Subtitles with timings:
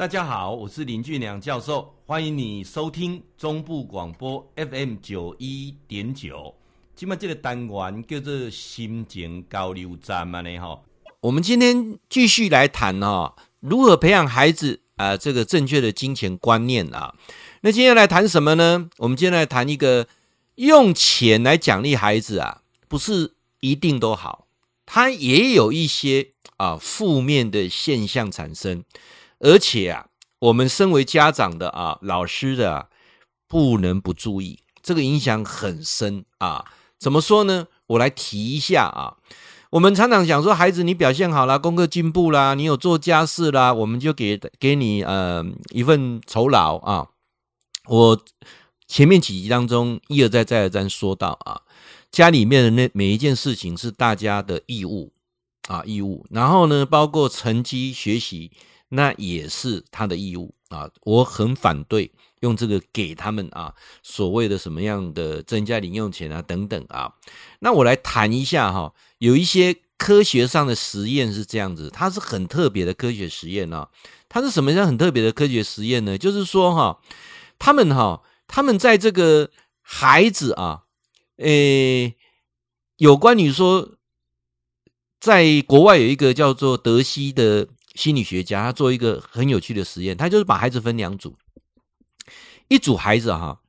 [0.00, 6.54] 大家好，我是林俊良教授，欢迎你收听中部广播 FM 九一点九。
[6.96, 10.80] 今麦这个单元叫做心情交流站嘛呢哈。
[11.20, 17.14] 我们今天继续来谈哈，如何培养孩子啊这个正确的金钱观念啊。
[17.60, 18.88] 那今天来谈什么呢？
[18.96, 20.08] 我们今天来谈一个
[20.54, 24.46] 用钱来奖励孩子啊，不是一定都好，
[24.86, 28.82] 它也有一些啊负面的现象产生。
[29.40, 30.06] 而且啊，
[30.38, 32.86] 我们身为家长的啊，老师的啊，
[33.48, 36.64] 不能不注意，这个影响很深啊。
[36.98, 37.66] 怎么说呢？
[37.86, 39.16] 我来提一下啊。
[39.70, 47.08] 我们常常讲说，孩子你表现好啦，功课进步啦，你有做家事啦，我们就给给你呃一份酬劳啊。
[47.86, 48.20] 我
[48.86, 51.62] 前面几集当中一而再再而三说到啊，
[52.10, 55.12] 家里面的那每一件事情是大家的义务
[55.68, 58.50] 啊义务，然后呢，包括成绩学习。
[58.92, 60.90] 那也是他的义务啊！
[61.02, 67.14] 我很反对用这个给他们啊，所谓的什么样的增加零用钱啊等等啊。
[67.60, 73.88] 那我来谈一下哈，有一些科学上的实验是这样子，它是很特别的科学实验啊。
[74.28, 76.18] 它是什么样很特别的科学实验呢？
[76.18, 77.00] 就是说哈，
[77.60, 79.50] 他们哈，他们在这个
[79.82, 80.82] 孩子啊，
[81.36, 82.16] 诶，
[82.96, 83.90] 有关于说，
[85.20, 87.68] 在国外有一个叫做德西的。
[87.94, 91.36] 心理学家他做一个很有趣的实验，他就是把孩子分两组，
[92.68, 93.60] 一组孩子哈，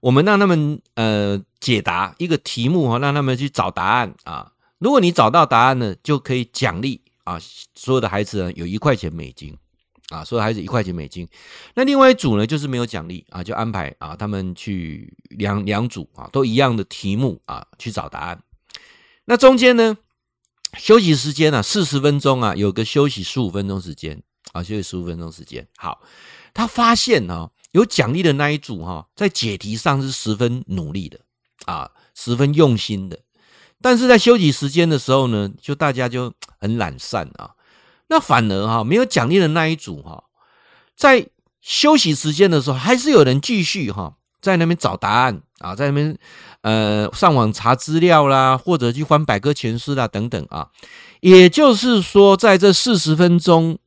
[0.00, 4.52] 我们让他们呃解答一个题目哈，让他们去找答案啊。
[4.78, 7.38] 如果你找到答案呢，就可以奖励啊，
[7.74, 9.56] 所有的孩子呢有一块钱美金
[10.08, 11.28] 啊，所有孩子一块钱美金。
[11.74, 18.42] 那另外一组呢，就是没有奖励啊，就安排啊他们去两两组啊，都一样的题目啊去找答案。
[19.24, 19.98] 那中间呢？
[20.78, 25.66] 休息时间啊，四十分钟啊，有个休息十五分钟时间啊，休息十五分钟时间。
[25.76, 26.00] 好，
[26.54, 31.20] 他发现啊，有奖励的那一组哈，在解题上是十分努力的
[31.66, 33.18] 啊，十分用心的。
[33.80, 37.50] 但是在休息时间的时候呢，就大家就很懒散啊。
[38.08, 40.24] 那反而哈，没有奖励的那一组哈，
[40.96, 41.28] 在
[41.60, 44.16] 休息时间的时候，还是有人继续哈。
[44.38, 46.16] 在那边找答案啊，在那边
[46.66, 50.70] 呃上网查资料啦，或者去翻百科全书啦等等啊。
[51.20, 53.78] 也就是说，在这四十分钟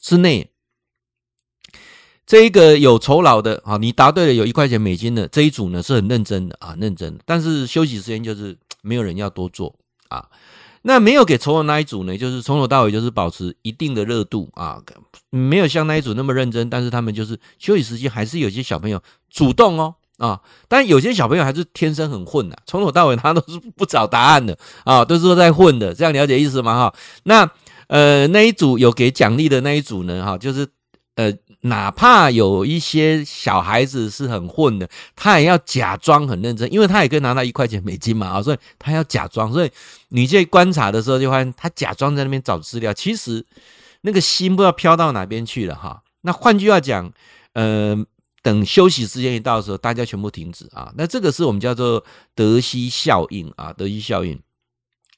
[0.00, 0.50] 之内，
[2.26, 7.22] 这一个有酬劳的啊，你答对了有一块钱美金的这一组呢是很认真的啊，认真的。
[7.24, 9.76] 但是休息时间就是 没有人要多做
[10.08, 10.28] 啊。
[10.82, 14.82] 那没有给酬劳那一组呢，就是从头到尾就是保持一定的热度啊，
[15.30, 26.74] 没有像那一组那么认真，但是他们就是休息时间还是有些小朋友主动哦啊，但有些小朋友还是天生很混的，从头到尾他都是 不找答案的啊，都是说在混的，这样了解意思吗？
[26.74, 26.94] 哈，
[27.24, 27.50] 那
[27.88, 30.68] 呃那一组有给奖励的那一组呢，哈，就是
[31.16, 31.32] 呃。
[31.62, 39.52] 哪怕有一些小孩子是很混的，他也要假装很认真，因为他也可以拿到一块钱美金嘛啊，所以他要假装。
[39.52, 39.70] 所以
[40.08, 43.44] 你在观察的时候，就发现他假装在那边找资料，其实
[44.00, 46.00] 那个心不知道飘到哪边去了哈。
[46.22, 47.12] 那换句话讲，
[47.52, 47.94] 呃，
[48.42, 50.92] 等休息时间一到的时候，大家全部停止啊。
[50.96, 54.40] 那这个是我们叫做德西效应啊，德西效应，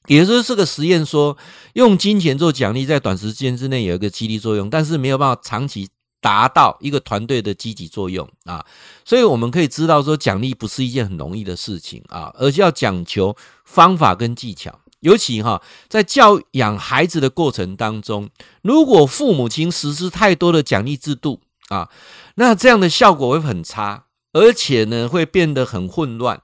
[0.07, 1.37] 也就是这个实验说，
[1.73, 5.89] 用金钱做奖励，在短时间之内有一个激励作用，但是没有办法长期。
[6.23, 8.65] 达到一个团队的积极作用啊，
[9.03, 13.35] 所以我们可以知道说，奖励不是一件很容易的事情啊，而是要讲求
[13.65, 14.79] 方法跟技巧。
[15.01, 18.29] 尤其哈，在教养孩子的过程当中，
[18.61, 21.89] 如果父母亲实施太多的奖励制度啊，
[22.35, 26.41] 那这样的效果会很差，而且呢，会变得很混乱。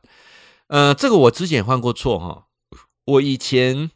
[0.67, 2.45] 呃，这个我之前犯过错哈，
[3.05, 3.91] 我以前。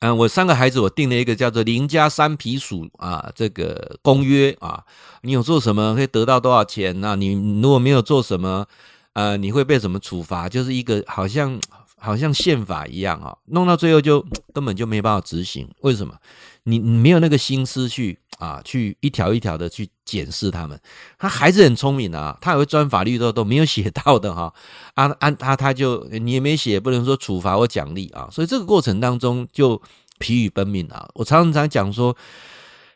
[0.00, 4.82] 嗯，我三个孩子，我定了一个叫做“零加三皮鼠”啊，这个公约啊，
[5.22, 7.00] 你有做什么会得到多少钱？
[7.00, 8.66] 那你如果没有做什么，
[9.12, 10.48] 呃，你会被什么处罚？
[10.48, 11.60] 就是一个好像
[11.96, 15.68] 好像宪法一样啊，弄到最后就 根本就没办法执行。
[15.82, 16.16] 为什么？
[16.64, 18.18] 你你没有那个心思去。
[18.38, 20.78] 啊，去一条一条的去检视他们。
[21.18, 24.52] 他孩子很聪明的啊，他也会钻法律都都没有写到的哈。
[24.94, 28.28] 啊，啊他他就你也没写，不能说处罚或奖励啊。
[28.30, 29.80] 所以这个过程当中就
[30.18, 31.08] 疲于奔命啊。
[31.14, 32.16] 我常常讲说，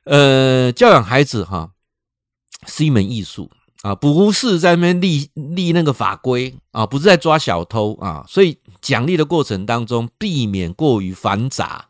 [0.04, 1.70] 呃，教养孩子哈
[2.66, 3.50] 是一门艺术
[3.82, 8.24] 啊，不是在那边立立那个法规啊，不是在抓小偷啊。
[8.28, 11.86] 所以奖励的过程当中，避免过于繁杂，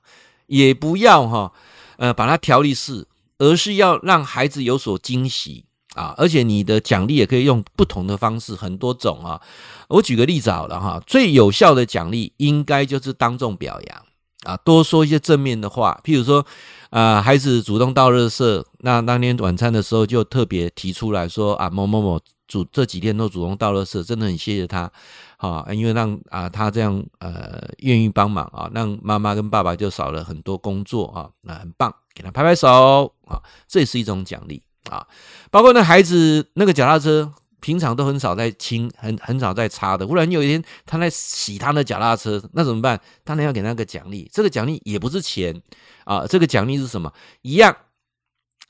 [0.46, 1.53] 也不要哈
[1.96, 3.08] 呃把它条例式。
[3.40, 5.64] 而是要让孩子有所惊喜
[5.94, 6.14] 啊！
[6.19, 9.40] 而且你的奖励也可以用不同的方式，很多种啊。
[9.88, 14.06] 我举个例子好了哈，最有效的奖励应该就是当众表扬
[14.46, 16.44] 啊，多说一些正面的话，譬如说，
[16.88, 24.90] 啊，孩子主动倒垃圾，那当天晚餐的时候就特别提出来说啊，某某某主这几天都主动倒垃圾，真的很谢谢他，
[25.37, 35.06] 啊，因为让啊他这样呃愿意帮忙啊，让妈妈跟爸爸就少了很多工作啊，那很棒，给他拍拍手啊，这也是一种奖励啊，
[35.50, 37.31] 包括那孩子那个脚踏车。
[37.60, 40.06] 平常都很少在清，很很少在擦的。
[40.06, 43.00] 忽然有一天，他在洗他的脚踏车，那怎么办？
[43.22, 44.28] 当然要给他个奖励。
[44.32, 45.60] 这个奖励也不是钱
[46.04, 47.12] 啊，这个奖励是什么？
[47.42, 47.76] 一样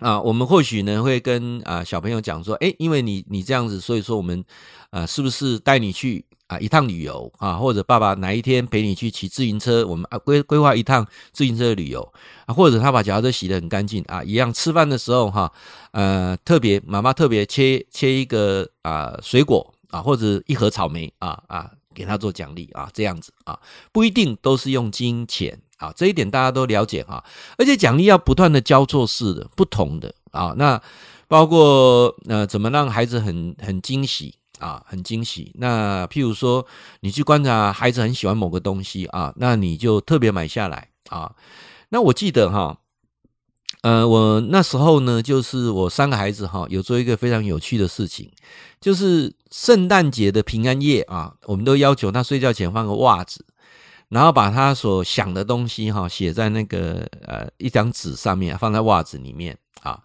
[0.01, 0.21] 啊。
[0.21, 4.45] 我们或许呢会跟啊小朋友讲说，诶，因为你你这样子，所以说我们
[4.91, 6.25] 啊是不是带你去？
[6.51, 12.13] 啊，一趟旅游啊，或者爸爸哪一天陪你去骑自行车，我们啊规规划一趟自行车旅游
[12.45, 15.53] 啊，或者他把脚踏车洗得很干净啊，一样吃饭的时候哈，
[15.93, 23.57] 呃，特别妈妈特别切切一个啊水果啊，或者一盒草莓啊啊，给他做奖励啊，这样子啊，
[23.93, 27.25] 不一定都是用金钱啊，这一点大家都了解哈，
[27.59, 30.81] 而且奖励要不断的交错式的，不同的啊，那
[31.27, 34.37] 包括呃，怎么让孩子很很惊喜。
[34.61, 35.53] 啊，很惊喜。
[35.55, 36.67] 那譬如说，
[37.01, 41.35] 你去观察孩子很喜欢某个东西啊，那你就特别买下来啊。
[41.89, 42.77] 那我记得哈，
[43.81, 48.31] 呃，我那时候呢，就是我三个孩子哈，有做一个非常有趣的事情，
[48.83, 53.43] 就是圣诞节的平安夜啊，我们都要求他睡觉前放个袜子，
[54.11, 59.99] 然后把他所想的东西哈写在那个呃一张纸上面，放在袜子里面啊。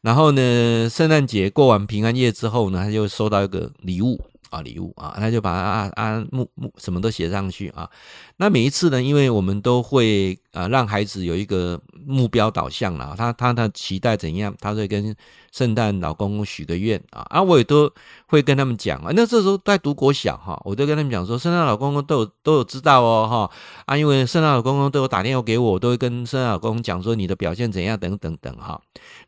[0.00, 4.18] 然后呢，圣诞节过完平安夜之后呢，他就收到一个礼物
[4.50, 7.90] 啊，礼物啊，他就把啊啊木木什么都写上去啊。
[8.36, 11.78] 那每一次呢，因为我们都会啊让孩子有一个
[12.08, 15.14] 目标导向了，他他他期待怎样，他会跟
[15.52, 17.90] 圣诞老公公许个愿啊，啊，我也都
[18.26, 19.10] 会跟他们讲啊。
[19.14, 23.56] 那这时候在读国小哈，我都跟他们讲说，圣诞老公公都有都有知道哦哈
[23.86, 28.80] 啊，因为圣诞老公公都有打电话给我，我都会跟圣诞老公公讲说你的表现怎样等等等哈。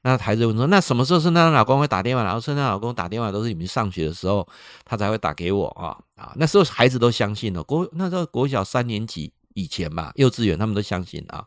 [0.03, 2.25] 那孩子问说，那什么时候圣诞老公会打电话？
[2.25, 4.47] 然后圣诞老公打电话都是你们上学的时候，
[4.85, 6.33] 他才会打给我啊啊。
[6.37, 11.45] 那时候孩子都相信了，国那时候国小三年级以前吧，幼稚园他们都相信啊。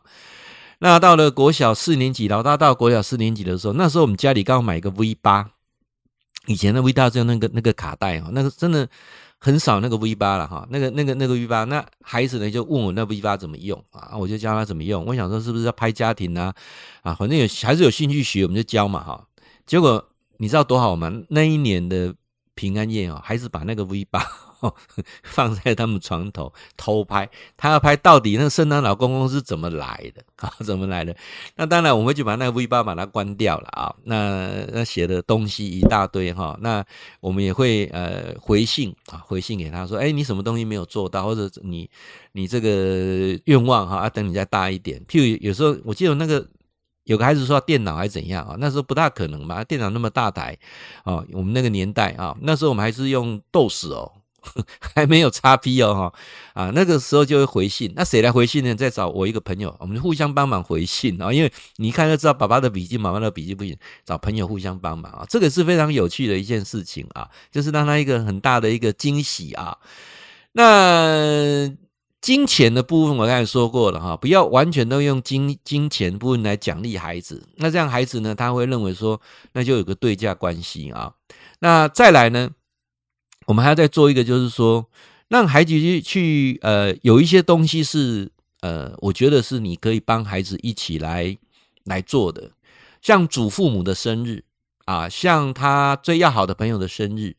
[0.84, 5.48] 那到了国小四年级，老大到国小四年级的时候，那时候我们家里刚好买一个 V 八，
[6.44, 8.86] 以前的 V 八就那个那个卡带哈，那个真的
[9.38, 15.02] 很少那个 V 八了哈，那个那个那个 V 八，那孩子呢就问我那 V 八怎么用啊，我就教他怎么用。
[15.06, 16.54] 我想说是不是要拍家庭啊
[17.00, 19.26] 啊，反正有孩子有兴趣学，我们就教嘛哈。
[19.64, 21.10] 结果你知道多好吗？
[21.30, 22.14] 那一年的
[22.54, 24.22] 平安夜啊，孩子把那个 V 八。
[25.24, 30.52] 放在他们床头偷拍，他要拍到底那个圣诞老公公是怎么来的 啊？
[30.64, 31.16] 怎么来的？
[31.56, 33.94] 那当然，我们就把那个 V 八把它关掉了啊。
[34.04, 36.56] 那那写的东西一大堆哈。
[36.60, 36.84] 那
[37.20, 41.88] 我们也会呃回信啊，回信给他说，哎，你什么东西没有做到，或者你
[42.32, 45.00] 你这个愿望哈，要等你再大一点。
[45.08, 46.46] 譬如有时候我记得那个
[47.04, 48.56] 有个孩子说电脑还是怎样啊？
[48.58, 49.62] 那时候不大可能吧？
[49.64, 50.56] 电脑那么大台
[51.04, 54.12] 啊，我们那个年代啊，那时候我们还是用 DOS 哦。
[54.94, 57.92] 还没有叉 P 哦，哈啊，那个时候就会回信。
[57.96, 58.74] 那谁来回信呢？
[58.74, 61.32] 再找我一个朋友，我们互相帮忙回信啊。
[61.32, 65.26] 因为你一看就知道，爸爸的笔记，妈妈的笔记不行，找朋友互相帮忙啊。
[65.28, 69.78] 这个是非常有趣的一件事情啊，就是让他一个很大的一个惊喜啊。
[70.52, 71.68] 那
[72.20, 77.46] 金钱的部分我刚才说过了哈，不要完全都用金金钱部分来奖励孩子。
[77.56, 79.20] 那这样孩子呢，他会认为说，
[79.52, 81.12] 那就有个对价关系啊。
[81.58, 82.50] 那再来呢？
[83.46, 84.86] 我们还要再做一个，就是说，
[85.28, 91.36] 让孩子去去呃，有一些东西是呃，我觉得是你可以帮孩子一起来
[91.84, 92.50] 来做的，
[93.02, 94.44] 像祖父母的生日
[94.86, 97.36] 啊，像他最要好的朋友的生日，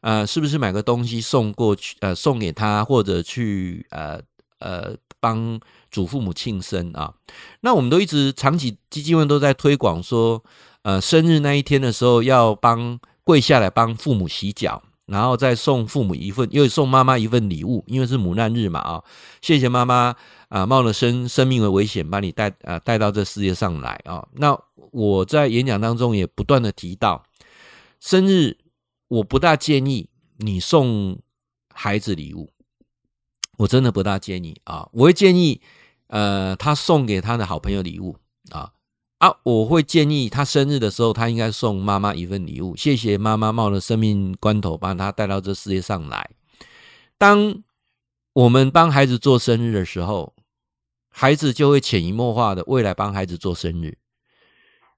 [0.00, 4.20] 呃，是不是买个东西送过去，呃，送给他，或者去呃
[4.58, 7.14] 呃帮祖父母庆生啊？
[7.60, 10.42] 那我们都一直长期基金会都在推广说，
[10.82, 14.82] 呃，生日那一天的时候要帮跪下来帮父母洗脚。
[15.06, 19.04] 然后再送父母一份，又送妈妈一份礼物，因为是母难日嘛啊！
[19.42, 20.14] 谢谢妈妈
[20.48, 24.26] 啊，冒了生生命的危险把你带啊带到这世界上来啊！
[24.32, 24.58] 那
[24.92, 27.22] 我在演讲当中也不断的提到，
[28.00, 28.56] 生日
[29.08, 30.08] 我不大建议
[30.38, 31.18] 你送
[31.74, 32.50] 孩子礼物，
[33.58, 34.88] 我真的不大建议啊！
[34.92, 35.60] 我会建议
[36.06, 38.16] 呃他送给他的好朋友礼物
[38.50, 38.72] 啊。
[39.18, 46.30] 啊，我会建议他生日的时候，他应该送妈妈一份礼物，谢谢妈妈冒了生命关头把他带到这世界上来。
[47.16, 47.62] 当
[48.32, 50.34] 我们帮孩子做生日的时候，
[51.08, 53.96] 孩子就会潜移默化的未来帮孩子做生日。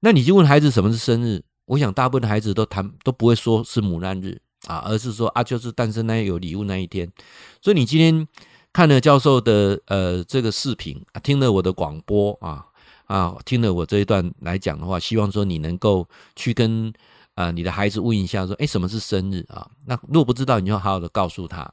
[0.00, 1.44] 那你就问孩子什么是生日？
[1.66, 7.12] 我想大部分的孩子都谈都不会说是母难日啊，而是说啊，就是诞生那有礼物那一天。
[7.60, 8.26] 所以你今天。
[8.72, 12.66] 看了教授的呃这个视频，听了我的广播啊
[13.06, 16.92] 啊，听了我这一段来讲的话，希望说你能够去跟
[17.34, 19.68] 啊、你的孩子问一下说，哎，什么是生日啊？
[19.86, 21.70] 那如果不知道，你就好好的告诉他。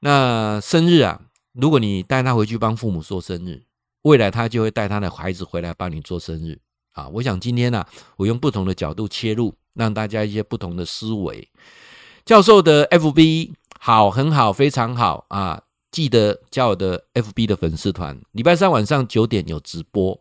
[0.00, 1.20] 那生日啊，
[1.52, 3.62] 如果你带他回去帮父母做生日，
[4.02, 6.58] 未来他就会带他的孩子回来帮你做生日
[6.92, 7.06] 啊。
[7.08, 11.46] 我想今天呢、啊，我用不同的角度切入，让大家一些不同的思维。
[12.24, 15.62] 教授的 FB 好，很好，非常好啊！
[15.90, 20.18] 记得加我的 FB 的粉丝团，礼拜三晚上九点有直播。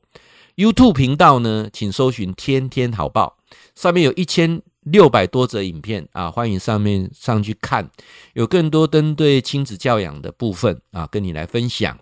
[0.58, 3.38] YouTube 频道呢，请搜寻“天天好报”，
[3.76, 7.88] 上面有一千六百多则影片啊，欢迎上面上去看，
[8.34, 12.00] 有更多针对亲子教养的部分啊，跟你来分享。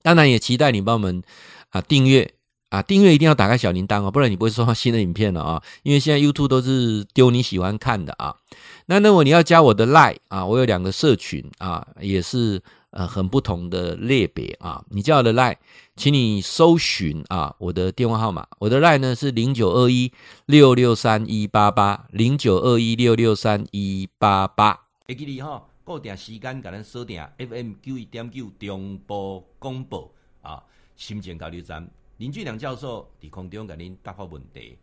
[0.00, 1.22] 当然也期待你帮我们
[1.68, 2.34] 啊订阅。
[2.70, 5.62] 啊，订阅一定要打开小铃铛哦，不然你不会收到新的影片了啊。
[5.82, 8.36] 因为现在 YouTube 都是丢你喜欢看的啊。
[8.84, 12.60] 那如果你要加我的 Line 啊，我有两个社群啊，也是
[12.90, 14.84] 呃很不同的类别啊。
[14.90, 15.56] 你加我的 Line，
[15.96, 20.12] 请你搜寻啊我的电话号码，我的 Line 呢是零九二一
[20.46, 24.86] 六六三一八八零九二一六六三一八八。
[25.06, 30.10] 会记你哈，固定时间给咱锁定 FM 九一点九中波广播
[30.42, 30.62] 啊，
[30.96, 31.88] 心情交流站。
[32.18, 34.76] 林俊良教授伫空中给您答复问题。